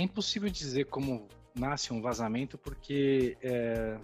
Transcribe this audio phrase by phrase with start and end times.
[0.00, 3.98] impossível dizer como nasce um vazamento, porque é,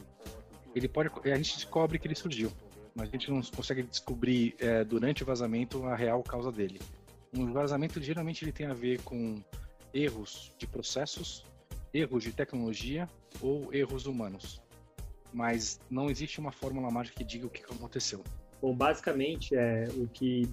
[0.75, 2.51] ele pode, a gente descobre que ele surgiu,
[2.95, 6.81] mas a gente não consegue descobrir é, durante o vazamento a real causa dele.
[7.35, 9.43] Um vazamento geralmente ele tem a ver com
[9.93, 11.45] erros de processos,
[11.93, 13.09] erros de tecnologia
[13.41, 14.61] ou erros humanos.
[15.33, 18.23] Mas não existe uma fórmula mágica que diga o que aconteceu.
[18.61, 20.49] Bom, basicamente, é, o que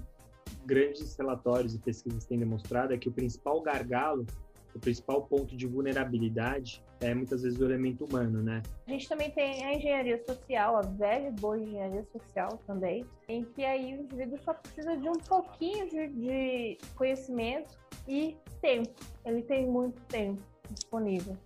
[0.64, 4.26] grandes relatórios e pesquisas têm demonstrado é que o principal gargalo,
[4.74, 8.62] o principal ponto de vulnerabilidade é muitas vezes o elemento humano, né?
[8.86, 13.44] A gente também tem a engenharia social, a velha e boa engenharia social também, em
[13.44, 18.94] que aí o indivíduo só precisa de um pouquinho de, de conhecimento e tempo.
[19.24, 21.36] Ele tem muito tempo disponível.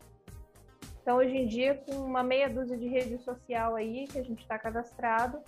[1.02, 4.40] Então, hoje em dia, com uma meia dúzia de rede social aí que a gente
[4.40, 5.38] está cadastrado,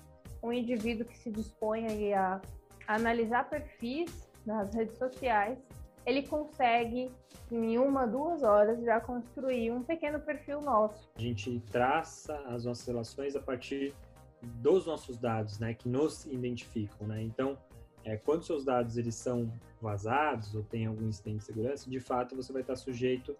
[0.42, 2.40] um indivíduo que se dispõe a
[2.86, 5.58] analisar perfis nas redes sociais,
[6.06, 7.10] ele consegue,
[7.50, 11.10] em uma, duas horas, já construir um pequeno perfil nosso.
[11.16, 13.92] A gente traça as nossas relações a partir
[14.40, 17.22] dos nossos dados, né, que nos identificam, né?
[17.22, 17.58] Então,
[18.04, 22.36] é, quando seus dados eles são vazados ou tem algum incidente de segurança, de fato
[22.36, 23.36] você vai estar sujeito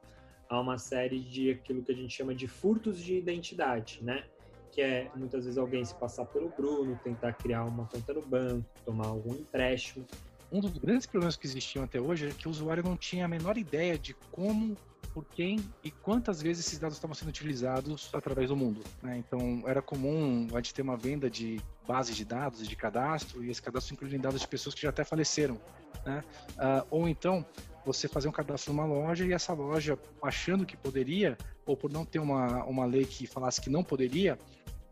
[0.48, 4.25] a uma série de aquilo que a gente chama de furtos de identidade, né?
[4.72, 8.67] Que é muitas vezes alguém se passar pelo Bruno, tentar criar uma conta no banco,
[8.84, 10.05] tomar algum empréstimo.
[10.50, 13.28] Um dos grandes problemas que existiam até hoje é que o usuário não tinha a
[13.28, 14.77] menor ideia de como
[15.12, 18.83] por quem e quantas vezes esses dados estavam sendo utilizados através do mundo.
[19.03, 19.16] Né?
[19.16, 23.42] Então, era comum a gente ter uma venda de bases de dados e de cadastro,
[23.42, 25.58] e esse cadastro incluía dados de pessoas que já até faleceram.
[26.05, 26.22] Né?
[26.50, 27.44] Uh, ou então,
[27.84, 32.05] você fazer um cadastro numa loja e essa loja, achando que poderia, ou por não
[32.05, 34.38] ter uma, uma lei que falasse que não poderia,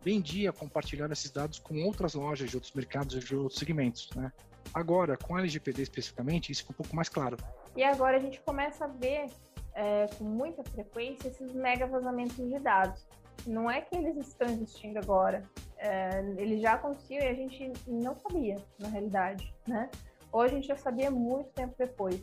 [0.02, 4.08] vendia compartilhar esses dados com outras lojas de outros mercados e de outros segmentos.
[4.14, 4.32] Né?
[4.72, 7.36] Agora, com a LGPD especificamente, isso fica um pouco mais claro.
[7.76, 9.26] E agora a gente começa a ver
[9.74, 13.06] é, com muita frequência esses mega vazamentos de dados.
[13.46, 15.42] Não é que eles estão existindo agora,
[15.76, 19.90] é, eles já aconteciam e a gente não sabia, na realidade, né?
[20.32, 22.22] Hoje a gente já sabia muito tempo depois,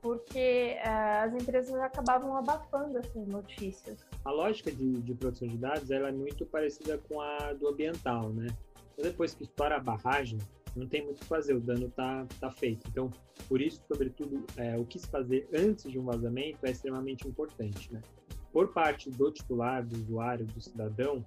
[0.00, 0.88] porque é,
[1.22, 4.06] as empresas acabavam abafando essas notícias.
[4.24, 8.28] A lógica de, de produção de dados ela é muito parecida com a do ambiental,
[8.30, 8.46] né?
[8.92, 10.38] Então, depois que estoura a barragem,
[10.76, 12.86] não tem muito o que fazer, o dano está tá feito.
[12.88, 13.10] Então,
[13.48, 17.92] por isso, sobretudo, é, o que se fazer antes de um vazamento é extremamente importante.
[17.92, 18.00] Né?
[18.52, 21.24] Por parte do titular, do usuário, do cidadão,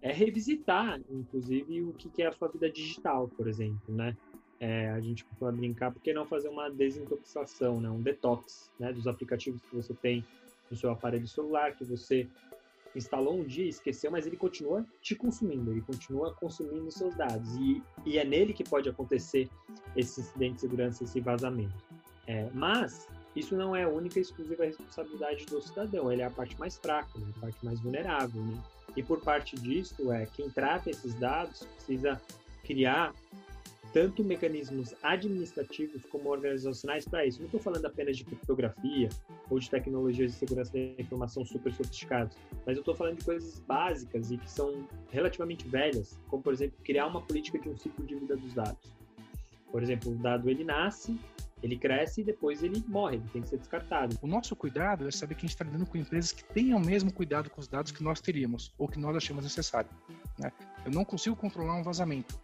[0.00, 4.16] é revisitar, inclusive, o que é a sua vida digital, por exemplo, né?
[4.58, 7.90] É, a gente costuma brincar, por que não fazer uma desintoxicação, né?
[7.90, 8.90] um detox né?
[8.90, 10.24] dos aplicativos que você tem
[10.70, 12.26] no seu aparelho celular, que você
[12.94, 17.54] instalou um dia, esqueceu, mas ele continua te consumindo, ele continua consumindo seus dados.
[17.56, 19.48] E, e é nele que pode acontecer
[19.94, 21.84] esse incidente de segurança, esse vazamento.
[22.26, 26.58] É, mas isso não é única e exclusiva responsabilidade do cidadão, ele é a parte
[26.58, 28.42] mais fraca, né, a parte mais vulnerável.
[28.42, 28.62] Né?
[28.96, 32.20] E por parte disso, é, quem trata esses dados precisa
[32.64, 33.14] criar
[33.96, 37.38] tanto mecanismos administrativos como organizacionais para isso.
[37.38, 39.08] Não estou falando apenas de criptografia
[39.48, 42.36] ou de tecnologias de segurança da informação super sofisticadas,
[42.66, 46.76] mas eu estou falando de coisas básicas e que são relativamente velhas, como, por exemplo,
[46.84, 48.94] criar uma política de um ciclo de vida dos dados.
[49.72, 51.18] Por exemplo, o dado ele nasce,
[51.62, 54.18] ele cresce e depois ele morre, ele tem que ser descartado.
[54.20, 56.84] O nosso cuidado é saber que a gente está lidando com empresas que tenham o
[56.84, 59.88] mesmo cuidado com os dados que nós teríamos ou que nós achamos necessário.
[60.38, 60.52] Né?
[60.84, 62.38] Eu não consigo controlar um vazamento,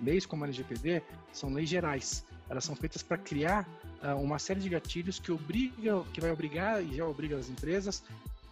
[0.00, 1.02] leis como a LGPD
[1.32, 2.24] são leis gerais.
[2.48, 3.68] Elas são feitas para criar
[4.02, 8.04] uh, uma série de gatilhos que obriga, que vai obrigar e já obriga as empresas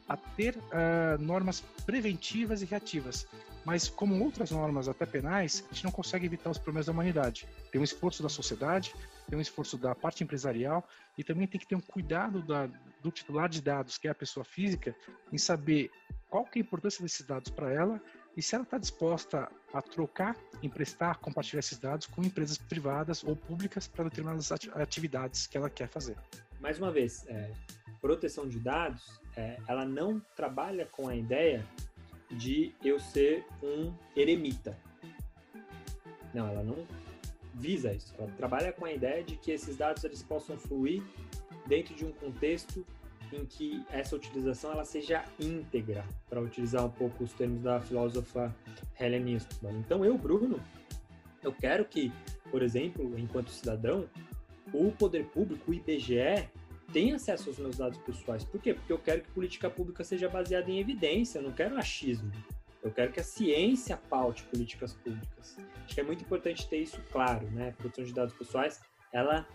[0.08, 3.26] a ter uh, normas preventivas e reativas.
[3.64, 7.48] Mas, como outras normas, até penais, a gente não consegue evitar os problemas da humanidade.
[7.72, 8.94] Tem um esforço da sociedade,
[9.28, 10.86] tem um esforço da parte empresarial
[11.16, 12.68] e também tem que ter um cuidado da,
[13.02, 14.94] do titular de dados, que é a pessoa física,
[15.32, 15.90] em saber
[16.28, 18.02] qual que é a importância desses dados para ela
[18.36, 23.36] e se ela está disposta a trocar, emprestar, compartilhar esses dados com empresas privadas ou
[23.36, 26.16] públicas para determinadas atividades que ela quer fazer.
[26.60, 27.52] Mais uma vez, é,
[28.00, 31.64] proteção de dados, é, ela não trabalha com a ideia
[32.30, 34.76] de eu ser um eremita.
[36.32, 36.86] Não, ela não
[37.54, 38.14] visa isso.
[38.18, 41.02] Ela trabalha com a ideia de que esses dados eles possam fluir
[41.66, 42.84] dentro de um contexto
[43.32, 48.54] em que essa utilização ela seja íntegra, para utilizar um pouco os termos da filósofa
[48.98, 49.78] Helen Eastman.
[49.78, 50.60] Então, eu, Bruno,
[51.42, 52.12] eu quero que,
[52.50, 54.08] por exemplo, enquanto cidadão,
[54.72, 56.48] o poder público, o IBGE,
[56.92, 58.44] tenha acesso aos meus dados pessoais.
[58.44, 58.74] Por quê?
[58.74, 62.30] Porque eu quero que política pública seja baseada em evidência, eu não quero achismo.
[62.82, 65.56] Eu quero que a ciência paute políticas públicas.
[65.84, 67.70] Acho que é muito importante ter isso claro, né?
[67.70, 68.80] A produção de dados pessoais,
[69.10, 69.46] ela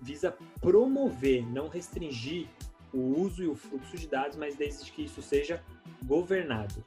[0.00, 2.48] visa promover, não restringir
[2.92, 5.62] o uso e o fluxo de dados, mas desde que isso seja
[6.04, 6.84] governado.